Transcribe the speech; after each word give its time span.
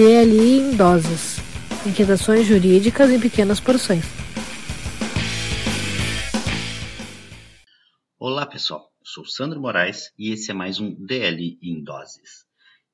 DLI 0.00 0.60
em 0.60 0.76
doses. 0.76 1.36
Inquietações 1.86 2.46
jurídicas 2.46 3.10
em 3.10 3.20
pequenas 3.20 3.60
porções. 3.60 4.02
Olá 8.18 8.46
pessoal, 8.46 8.90
sou 9.04 9.26
Sandro 9.26 9.60
Moraes 9.60 10.10
e 10.18 10.32
esse 10.32 10.50
é 10.50 10.54
mais 10.54 10.80
um 10.80 10.94
DLI 10.94 11.58
em 11.62 11.84
doses. 11.84 12.46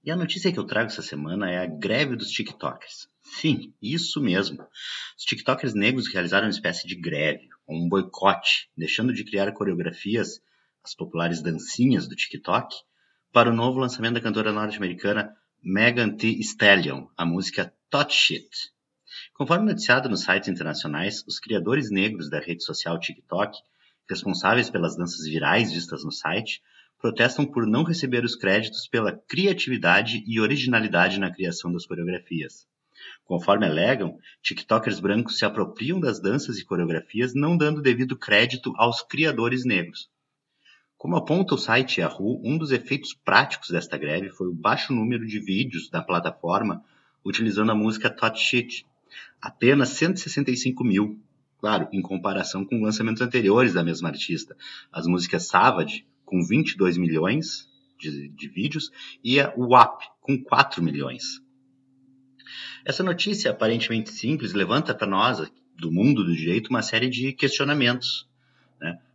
E 0.03 0.11
a 0.11 0.16
notícia 0.16 0.50
que 0.50 0.58
eu 0.58 0.64
trago 0.64 0.88
essa 0.88 1.00
semana 1.00 1.48
é 1.48 1.58
a 1.58 1.66
greve 1.66 2.16
dos 2.16 2.28
TikTokers. 2.30 3.08
Sim, 3.22 3.72
isso 3.80 4.20
mesmo. 4.20 4.66
Os 5.16 5.24
TikTokers 5.24 5.74
negros 5.74 6.12
realizaram 6.12 6.46
uma 6.46 6.50
espécie 6.50 6.88
de 6.88 6.96
greve, 6.96 7.48
um 7.68 7.88
boicote, 7.88 8.68
deixando 8.76 9.12
de 9.12 9.22
criar 9.22 9.52
coreografias, 9.52 10.40
as 10.82 10.92
populares 10.92 11.40
dancinhas 11.40 12.08
do 12.08 12.16
TikTok, 12.16 12.74
para 13.32 13.48
o 13.48 13.54
novo 13.54 13.78
lançamento 13.78 14.14
da 14.14 14.20
cantora 14.20 14.52
norte-americana 14.52 15.36
Megan 15.69 16.16
Thee 16.16 16.38
Stallion, 16.43 17.09
a 17.16 17.27
música 17.27 17.75
Tot 17.91 18.15
Shit. 18.15 18.48
Conforme 19.34 19.66
noticiado 19.66 20.09
nos 20.09 20.23
sites 20.23 20.48
internacionais, 20.48 21.25
os 21.27 21.41
criadores 21.41 21.91
negros 21.91 22.30
da 22.30 22.39
rede 22.39 22.62
social 22.62 23.01
TikTok, 23.01 23.59
responsáveis 24.09 24.70
pelas 24.70 24.97
danças 24.97 25.27
virais 25.27 25.73
vistas 25.73 26.05
no 26.05 26.12
site, 26.12 26.62
protestam 27.01 27.45
por 27.45 27.66
não 27.66 27.83
receber 27.83 28.25
os 28.25 28.37
créditos 28.37 28.87
pela 28.87 29.11
criatividade 29.11 30.23
e 30.25 30.39
originalidade 30.39 31.19
na 31.19 31.34
criação 31.34 31.73
das 31.73 31.84
coreografias. 31.84 32.64
Conforme 33.25 33.67
alegam, 33.67 34.17
TikTokers 34.45 35.01
brancos 35.01 35.37
se 35.37 35.45
apropriam 35.45 35.98
das 35.98 36.20
danças 36.20 36.59
e 36.59 36.64
coreografias, 36.64 37.34
não 37.34 37.56
dando 37.56 37.83
devido 37.83 38.17
crédito 38.17 38.73
aos 38.77 39.03
criadores 39.03 39.64
negros. 39.64 40.09
Como 40.98 41.16
aponta 41.16 41.55
o 41.55 41.59
site 41.59 42.00
Yahoo, 42.00 42.41
um 42.42 42.56
dos 42.56 42.73
efeitos 42.73 43.12
práticos 43.12 43.68
desta 43.68 43.98
greve 43.98 44.30
foi 44.30 44.48
o 44.48 44.55
baixo 44.55 44.95
número 44.95 45.27
de 45.27 45.38
vídeos 45.38 45.91
da 45.91 46.02
plataforma 46.02 46.82
utilizando 47.24 47.70
a 47.70 47.74
música 47.74 48.09
Tot 48.09 48.38
Shit, 48.38 48.86
apenas 49.41 49.91
165 49.91 50.83
mil, 50.84 51.20
claro, 51.58 51.88
em 51.92 52.00
comparação 52.00 52.64
com 52.64 52.80
lançamentos 52.80 53.20
anteriores 53.20 53.75
da 53.75 53.84
mesma 53.84 54.08
artista, 54.08 54.56
as 54.92 55.06
músicas 55.06 55.47
Savage, 55.48 56.06
com 56.25 56.42
22 56.42 56.97
milhões 56.97 57.69
de, 57.98 58.28
de 58.28 58.48
vídeos, 58.48 58.91
e 59.22 59.41
a 59.41 59.53
WAP, 59.56 60.03
com 60.20 60.42
4 60.42 60.83
milhões. 60.83 61.42
Essa 62.84 63.03
notícia 63.03 63.50
aparentemente 63.50 64.10
simples 64.10 64.53
levanta 64.53 64.94
para 64.94 65.06
nós, 65.06 65.50
do 65.77 65.92
mundo 65.92 66.25
do 66.25 66.34
direito, 66.34 66.69
uma 66.70 66.83
série 66.83 67.10
de 67.10 67.33
questionamentos? 67.33 68.28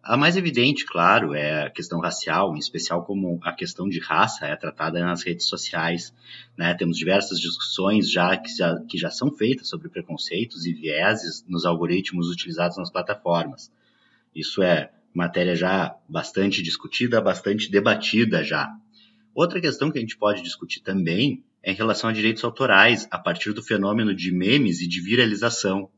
A 0.04 0.18
mais 0.18 0.36
evidente, 0.36 0.84
claro, 0.84 1.36
é 1.36 1.66
a 1.66 1.70
questão 1.70 2.00
racial, 2.00 2.56
em 2.56 2.60
especial 2.60 3.06
como 3.06 3.40
a 3.44 3.54
questão 3.54 3.88
de 3.88 4.00
raça 4.00 4.48
é 4.48 4.56
tratada 4.56 5.00
nas 5.00 5.22
redes 5.22 5.46
sociais. 5.46 6.12
Né? 6.58 6.74
Temos 6.74 6.98
diversas 6.98 7.40
discussões 7.40 8.10
já 8.10 8.36
que, 8.36 8.50
já 8.50 8.80
que 8.82 8.98
já 8.98 9.12
são 9.12 9.32
feitas 9.32 9.70
sobre 9.70 9.90
preconceitos 9.90 10.66
e 10.66 10.74
vieses 10.74 11.46
nos 11.48 11.66
algoritmos 11.66 12.30
utilizados 12.30 12.78
nas 12.78 12.90
plataformas. 12.90 13.72
Isso 14.36 14.64
é 14.64 14.92
matéria 15.14 15.56
já 15.56 15.96
bastante 16.10 16.64
discutida, 16.64 17.22
bastante 17.22 17.70
debatida 17.70 18.44
já. 18.44 18.76
Outra 19.36 19.62
questão 19.62 19.92
que 19.92 20.00
a 20.00 20.02
gente 20.02 20.18
pode 20.18 20.42
discutir 20.42 20.82
também 20.82 21.44
é 21.62 21.72
em 21.72 21.76
relação 21.76 22.10
a 22.10 22.14
direitos 22.14 22.44
autorais, 22.44 23.08
a 23.12 23.20
partir 23.20 23.54
do 23.54 23.62
fenômeno 23.62 24.16
de 24.16 24.32
memes 24.32 24.82
e 24.82 24.88
de 24.88 25.00
viralização. 25.00 25.90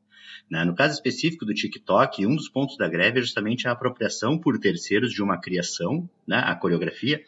Né? 0.53 0.63
No 0.63 0.75
caso 0.75 0.93
específico 0.93 1.45
do 1.45 1.53
TikTok, 1.55 2.27
um 2.27 2.35
dos 2.35 2.47
pontos 2.47 2.77
da 2.77 2.87
greve 2.87 3.17
é 3.17 3.21
justamente 3.23 3.67
a 3.67 3.71
apropriação 3.71 4.37
por 4.37 4.59
terceiros 4.59 5.11
de 5.11 5.23
uma 5.23 5.35
criação, 5.35 6.07
né, 6.27 6.43
a 6.45 6.53
coreografia, 6.53 7.23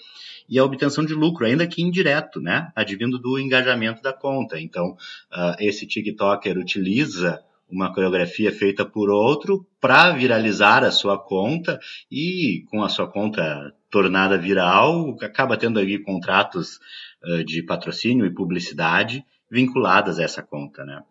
e 0.47 0.59
a 0.59 0.63
obtenção 0.63 1.03
de 1.03 1.15
lucro, 1.15 1.43
ainda 1.43 1.65
que 1.65 1.81
indireto, 1.81 2.39
né, 2.39 2.71
advindo 2.75 3.17
do 3.17 3.39
engajamento 3.39 3.99
da 3.99 4.13
conta. 4.13 4.59
Então, 4.59 4.91
uh, 4.91 5.55
esse 5.59 5.87
TikToker 5.87 6.55
utiliza 6.55 7.43
uma 7.67 7.91
coreografia 7.91 8.51
feita 8.51 8.85
por 8.85 9.09
outro 9.09 9.65
para 9.81 10.11
viralizar 10.11 10.83
a 10.83 10.91
sua 10.91 11.17
conta 11.17 11.79
e 12.11 12.63
com 12.69 12.83
a 12.83 12.89
sua 12.89 13.07
conta 13.07 13.73
tornada 13.89 14.37
viral, 14.37 15.17
acaba 15.19 15.57
tendo 15.57 15.79
aí 15.79 15.97
contratos 15.97 16.79
uh, 17.23 17.43
de 17.43 17.63
patrocínio 17.63 18.27
e 18.27 18.31
publicidade 18.31 19.25
vinculadas 19.49 20.19
a 20.19 20.23
essa 20.23 20.43
conta, 20.43 20.85
né? 20.85 21.01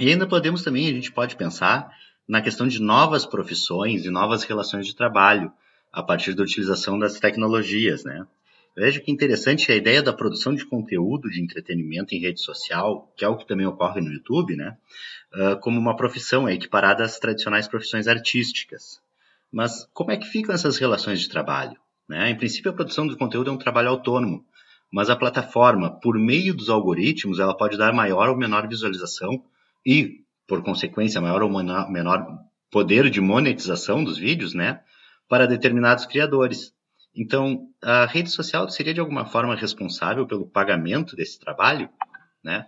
E 0.00 0.08
ainda 0.08 0.26
podemos 0.26 0.62
também, 0.62 0.88
a 0.88 0.92
gente 0.92 1.12
pode 1.12 1.36
pensar 1.36 1.94
na 2.26 2.40
questão 2.40 2.66
de 2.66 2.80
novas 2.80 3.26
profissões 3.26 4.06
e 4.06 4.10
novas 4.10 4.44
relações 4.44 4.86
de 4.86 4.96
trabalho 4.96 5.52
a 5.92 6.02
partir 6.02 6.32
da 6.32 6.42
utilização 6.42 6.98
das 6.98 7.20
tecnologias, 7.20 8.02
né? 8.02 8.26
Veja 8.74 8.98
que 8.98 9.12
interessante 9.12 9.70
a 9.70 9.76
ideia 9.76 10.02
da 10.02 10.10
produção 10.10 10.54
de 10.54 10.64
conteúdo 10.64 11.28
de 11.28 11.42
entretenimento 11.42 12.14
em 12.14 12.18
rede 12.18 12.40
social, 12.40 13.12
que 13.14 13.26
é 13.26 13.28
o 13.28 13.36
que 13.36 13.46
também 13.46 13.66
ocorre 13.66 14.00
no 14.00 14.10
YouTube, 14.10 14.56
né? 14.56 14.74
Uh, 15.34 15.60
como 15.60 15.78
uma 15.78 15.94
profissão 15.94 16.48
é 16.48 16.54
equiparada 16.54 17.04
às 17.04 17.18
tradicionais 17.18 17.68
profissões 17.68 18.08
artísticas. 18.08 19.02
Mas 19.52 19.86
como 19.92 20.12
é 20.12 20.16
que 20.16 20.26
ficam 20.26 20.54
essas 20.54 20.78
relações 20.78 21.20
de 21.20 21.28
trabalho? 21.28 21.76
Né? 22.08 22.30
Em 22.30 22.36
princípio, 22.38 22.70
a 22.70 22.74
produção 22.74 23.06
de 23.06 23.16
conteúdo 23.16 23.50
é 23.50 23.52
um 23.52 23.58
trabalho 23.58 23.90
autônomo, 23.90 24.46
mas 24.90 25.10
a 25.10 25.16
plataforma, 25.16 26.00
por 26.00 26.18
meio 26.18 26.54
dos 26.54 26.70
algoritmos, 26.70 27.38
ela 27.38 27.54
pode 27.54 27.76
dar 27.76 27.92
maior 27.92 28.30
ou 28.30 28.36
menor 28.36 28.66
visualização 28.66 29.44
e, 29.84 30.24
por 30.46 30.62
consequência, 30.62 31.20
maior 31.20 31.42
ou 31.42 31.50
menor 31.50 32.26
poder 32.70 33.10
de 33.10 33.20
monetização 33.20 34.02
dos 34.04 34.18
vídeos, 34.18 34.54
né, 34.54 34.82
para 35.28 35.46
determinados 35.46 36.06
criadores. 36.06 36.72
Então, 37.14 37.68
a 37.82 38.06
rede 38.06 38.30
social 38.30 38.68
seria 38.68 38.94
de 38.94 39.00
alguma 39.00 39.26
forma 39.26 39.56
responsável 39.56 40.26
pelo 40.26 40.46
pagamento 40.46 41.16
desse 41.16 41.38
trabalho, 41.38 41.88
né? 42.42 42.66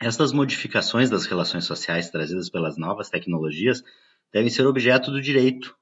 Estas 0.00 0.32
modificações 0.32 1.10
das 1.10 1.26
relações 1.26 1.64
sociais 1.64 2.10
trazidas 2.10 2.50
pelas 2.50 2.76
novas 2.76 3.08
tecnologias 3.08 3.84
devem 4.32 4.50
ser 4.50 4.66
objeto 4.66 5.10
do 5.10 5.20
direito, 5.20 5.76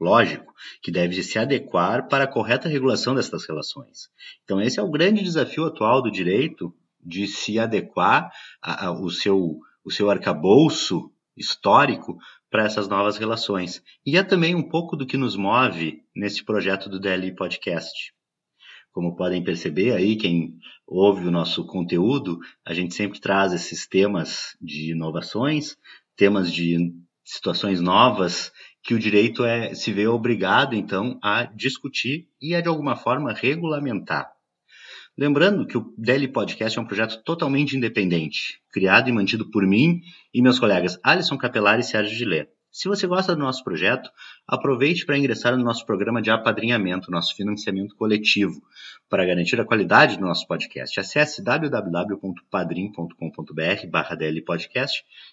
lógico, 0.00 0.52
que 0.82 0.90
deve 0.90 1.22
se 1.22 1.38
adequar 1.38 2.08
para 2.08 2.24
a 2.24 2.28
correta 2.28 2.68
regulação 2.68 3.14
destas 3.14 3.46
relações. 3.46 4.10
Então, 4.44 4.60
esse 4.60 4.78
é 4.78 4.82
o 4.82 4.90
grande 4.90 5.22
desafio 5.22 5.64
atual 5.64 6.02
do 6.02 6.10
direito 6.10 6.74
de 7.08 7.26
se 7.26 7.58
adequar 7.58 8.30
ao 8.62 9.08
seu, 9.08 9.58
o 9.82 9.90
seu 9.90 10.10
arcabouço 10.10 11.10
histórico 11.36 12.18
para 12.50 12.64
essas 12.64 12.88
novas 12.88 13.16
relações. 13.16 13.82
E 14.04 14.18
é 14.18 14.22
também 14.22 14.54
um 14.54 14.68
pouco 14.68 14.96
do 14.96 15.06
que 15.06 15.16
nos 15.16 15.36
move 15.36 16.02
nesse 16.14 16.44
projeto 16.44 16.88
do 16.88 17.00
DLI 17.00 17.34
Podcast. 17.34 18.12
Como 18.92 19.16
podem 19.16 19.42
perceber 19.42 19.92
aí, 19.92 20.16
quem 20.16 20.58
ouve 20.86 21.26
o 21.26 21.30
nosso 21.30 21.64
conteúdo, 21.66 22.38
a 22.64 22.74
gente 22.74 22.94
sempre 22.94 23.20
traz 23.20 23.52
esses 23.52 23.86
temas 23.86 24.56
de 24.60 24.92
inovações, 24.92 25.76
temas 26.16 26.52
de 26.52 26.92
situações 27.24 27.80
novas 27.80 28.50
que 28.82 28.94
o 28.94 28.98
direito 28.98 29.44
é, 29.44 29.74
se 29.74 29.92
vê 29.92 30.06
obrigado, 30.06 30.74
então, 30.74 31.18
a 31.22 31.44
discutir 31.44 32.26
e 32.40 32.54
a, 32.54 32.60
de 32.60 32.68
alguma 32.68 32.96
forma, 32.96 33.32
regulamentar. 33.32 34.37
Lembrando 35.18 35.66
que 35.66 35.76
o 35.76 35.92
Daily 35.98 36.28
Podcast 36.28 36.78
é 36.78 36.80
um 36.80 36.84
projeto 36.84 37.20
totalmente 37.24 37.76
independente, 37.76 38.60
criado 38.70 39.08
e 39.08 39.12
mantido 39.12 39.50
por 39.50 39.66
mim 39.66 40.00
e 40.32 40.40
meus 40.40 40.60
colegas 40.60 40.96
Alisson 41.02 41.36
Capelar 41.36 41.80
e 41.80 41.82
Sérgio 41.82 42.16
Gillet. 42.16 42.48
Se 42.70 42.86
você 42.86 43.04
gosta 43.04 43.34
do 43.34 43.42
nosso 43.42 43.64
projeto, 43.64 44.08
aproveite 44.46 45.04
para 45.04 45.18
ingressar 45.18 45.56
no 45.56 45.64
nosso 45.64 45.84
programa 45.84 46.22
de 46.22 46.30
apadrinhamento, 46.30 47.10
nosso 47.10 47.34
financiamento 47.34 47.96
coletivo, 47.96 48.62
para 49.10 49.26
garantir 49.26 49.60
a 49.60 49.64
qualidade 49.64 50.18
do 50.18 50.24
nosso 50.24 50.46
podcast. 50.46 51.00
Acesse 51.00 51.42
www.padrim.com.br 51.42 53.86
barra 53.90 54.16